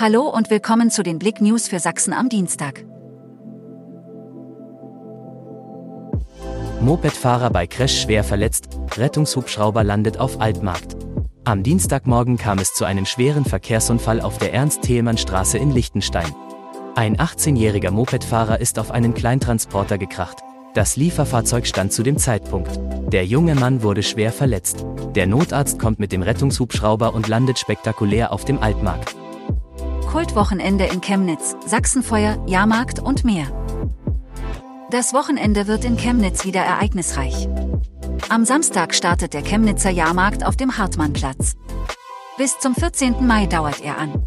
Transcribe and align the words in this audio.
Hallo 0.00 0.28
und 0.28 0.48
willkommen 0.48 0.92
zu 0.92 1.02
den 1.02 1.18
Blick 1.18 1.40
News 1.40 1.66
für 1.66 1.80
Sachsen 1.80 2.12
am 2.12 2.28
Dienstag. 2.28 2.84
Mopedfahrer 6.80 7.50
bei 7.50 7.66
Crash 7.66 8.02
schwer 8.02 8.22
verletzt, 8.22 8.68
Rettungshubschrauber 8.96 9.82
landet 9.82 10.20
auf 10.20 10.40
Altmarkt. 10.40 10.94
Am 11.42 11.64
Dienstagmorgen 11.64 12.38
kam 12.38 12.60
es 12.60 12.74
zu 12.74 12.84
einem 12.84 13.06
schweren 13.06 13.44
Verkehrsunfall 13.44 14.20
auf 14.20 14.38
der 14.38 14.54
Ernst-Thälmann-Straße 14.54 15.58
in 15.58 15.72
Liechtenstein. 15.72 16.32
Ein 16.94 17.16
18-jähriger 17.16 17.90
Mopedfahrer 17.90 18.60
ist 18.60 18.78
auf 18.78 18.92
einen 18.92 19.14
Kleintransporter 19.14 19.98
gekracht. 19.98 20.38
Das 20.74 20.94
Lieferfahrzeug 20.94 21.66
stand 21.66 21.92
zu 21.92 22.04
dem 22.04 22.18
Zeitpunkt. 22.18 22.70
Der 23.12 23.26
junge 23.26 23.56
Mann 23.56 23.82
wurde 23.82 24.04
schwer 24.04 24.30
verletzt. 24.30 24.86
Der 25.16 25.26
Notarzt 25.26 25.80
kommt 25.80 25.98
mit 25.98 26.12
dem 26.12 26.22
Rettungshubschrauber 26.22 27.14
und 27.14 27.26
landet 27.26 27.58
spektakulär 27.58 28.30
auf 28.32 28.44
dem 28.44 28.62
Altmarkt. 28.62 29.16
Kultwochenende 30.08 30.86
in 30.86 31.02
Chemnitz, 31.02 31.54
Sachsenfeuer, 31.66 32.42
Jahrmarkt 32.46 32.98
und 32.98 33.24
mehr. 33.24 33.46
Das 34.90 35.12
Wochenende 35.12 35.66
wird 35.66 35.84
in 35.84 35.98
Chemnitz 35.98 36.46
wieder 36.46 36.62
ereignisreich. 36.62 37.46
Am 38.30 38.46
Samstag 38.46 38.94
startet 38.94 39.34
der 39.34 39.42
Chemnitzer 39.42 39.90
Jahrmarkt 39.90 40.46
auf 40.46 40.56
dem 40.56 40.78
Hartmannplatz. 40.78 41.56
Bis 42.38 42.58
zum 42.58 42.74
14. 42.74 43.26
Mai 43.26 43.44
dauert 43.44 43.82
er 43.82 43.98
an. 43.98 44.26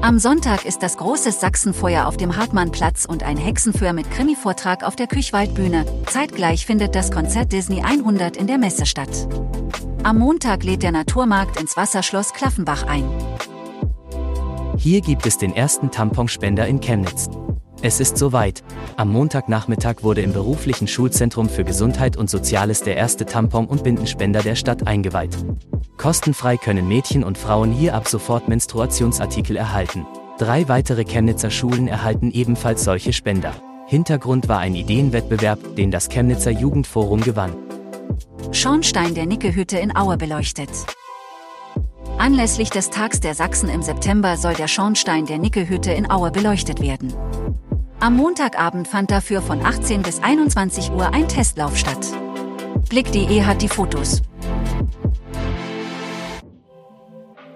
Am 0.00 0.20
Sonntag 0.20 0.64
ist 0.64 0.80
das 0.84 0.96
große 0.96 1.32
Sachsenfeuer 1.32 2.06
auf 2.06 2.16
dem 2.16 2.36
Hartmannplatz 2.36 3.04
und 3.04 3.24
ein 3.24 3.36
Hexenfeuer 3.36 3.92
mit 3.92 4.08
Krimi-Vortrag 4.12 4.84
auf 4.84 4.94
der 4.94 5.08
Küchwaldbühne. 5.08 5.86
Zeitgleich 6.06 6.66
findet 6.66 6.94
das 6.94 7.10
Konzert 7.10 7.50
Disney 7.50 7.82
100 7.82 8.36
in 8.36 8.46
der 8.46 8.58
Messe 8.58 8.86
statt. 8.86 9.26
Am 10.04 10.18
Montag 10.18 10.62
lädt 10.62 10.84
der 10.84 10.92
Naturmarkt 10.92 11.60
ins 11.60 11.76
Wasserschloss 11.76 12.32
Klaffenbach 12.32 12.86
ein. 12.86 13.10
Hier 14.82 15.02
gibt 15.02 15.26
es 15.26 15.36
den 15.36 15.54
ersten 15.54 15.90
Tamponspender 15.90 16.66
in 16.66 16.80
Chemnitz. 16.80 17.28
Es 17.82 18.00
ist 18.00 18.16
soweit. 18.16 18.64
Am 18.96 19.12
Montagnachmittag 19.12 19.96
wurde 20.02 20.22
im 20.22 20.32
beruflichen 20.32 20.88
Schulzentrum 20.88 21.50
für 21.50 21.64
Gesundheit 21.64 22.16
und 22.16 22.30
Soziales 22.30 22.82
der 22.82 22.96
erste 22.96 23.26
Tampon- 23.26 23.66
und 23.66 23.84
Bindenspender 23.84 24.40
der 24.40 24.54
Stadt 24.54 24.86
eingeweiht. 24.86 25.36
Kostenfrei 25.98 26.56
können 26.56 26.88
Mädchen 26.88 27.24
und 27.24 27.36
Frauen 27.36 27.72
hier 27.72 27.94
ab 27.94 28.08
sofort 28.08 28.48
Menstruationsartikel 28.48 29.54
erhalten. 29.54 30.06
Drei 30.38 30.66
weitere 30.66 31.04
Chemnitzer 31.04 31.50
Schulen 31.50 31.86
erhalten 31.86 32.30
ebenfalls 32.30 32.82
solche 32.82 33.12
Spender. 33.12 33.52
Hintergrund 33.86 34.48
war 34.48 34.60
ein 34.60 34.74
Ideenwettbewerb, 34.74 35.76
den 35.76 35.90
das 35.90 36.08
Chemnitzer 36.08 36.52
Jugendforum 36.52 37.20
gewann. 37.20 37.52
Schornstein 38.50 39.14
der 39.14 39.26
Nickehütte 39.26 39.76
in 39.76 39.94
Aue 39.94 40.16
beleuchtet. 40.16 40.70
Anlässlich 42.20 42.68
des 42.68 42.90
Tags 42.90 43.20
der 43.20 43.34
Sachsen 43.34 43.70
im 43.70 43.80
September 43.80 44.36
soll 44.36 44.52
der 44.52 44.68
Schornstein 44.68 45.24
der 45.24 45.38
Nickelhütte 45.38 45.90
in 45.90 46.10
Aue 46.10 46.30
beleuchtet 46.30 46.82
werden. 46.82 47.14
Am 47.98 48.14
Montagabend 48.14 48.86
fand 48.86 49.10
dafür 49.10 49.40
von 49.40 49.64
18 49.64 50.02
bis 50.02 50.22
21 50.22 50.90
Uhr 50.90 51.14
ein 51.14 51.28
Testlauf 51.28 51.78
statt. 51.78 52.06
Blick.de 52.90 53.42
hat 53.44 53.62
die 53.62 53.68
Fotos. 53.68 54.20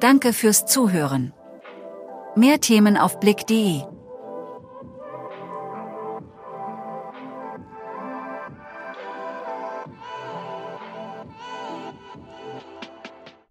Danke 0.00 0.32
fürs 0.32 0.64
Zuhören. 0.64 1.34
Mehr 2.34 2.58
Themen 2.58 2.96
auf 2.96 3.20
Blick.de 3.20 3.82